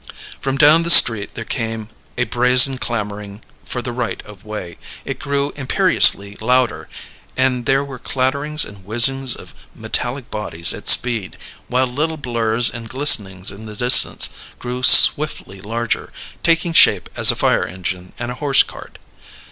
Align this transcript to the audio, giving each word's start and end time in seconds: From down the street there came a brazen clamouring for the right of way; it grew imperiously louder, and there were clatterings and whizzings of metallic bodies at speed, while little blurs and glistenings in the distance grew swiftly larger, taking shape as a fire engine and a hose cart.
From 0.39 0.57
down 0.57 0.81
the 0.81 0.89
street 0.89 1.35
there 1.35 1.45
came 1.45 1.89
a 2.17 2.23
brazen 2.23 2.79
clamouring 2.79 3.39
for 3.63 3.83
the 3.83 3.91
right 3.91 4.19
of 4.25 4.43
way; 4.43 4.79
it 5.05 5.19
grew 5.19 5.53
imperiously 5.55 6.35
louder, 6.41 6.89
and 7.37 7.67
there 7.67 7.83
were 7.85 7.99
clatterings 7.99 8.65
and 8.65 8.83
whizzings 8.83 9.35
of 9.35 9.53
metallic 9.75 10.31
bodies 10.31 10.73
at 10.73 10.89
speed, 10.89 11.37
while 11.67 11.85
little 11.85 12.17
blurs 12.17 12.67
and 12.71 12.89
glistenings 12.89 13.51
in 13.51 13.67
the 13.67 13.75
distance 13.75 14.29
grew 14.57 14.81
swiftly 14.81 15.61
larger, 15.61 16.11
taking 16.41 16.73
shape 16.73 17.07
as 17.15 17.29
a 17.29 17.35
fire 17.35 17.65
engine 17.67 18.11
and 18.17 18.31
a 18.31 18.35
hose 18.41 18.63
cart. 18.63 18.97